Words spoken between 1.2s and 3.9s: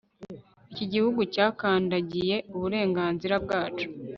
cyakandagiye uburenganzira bwacu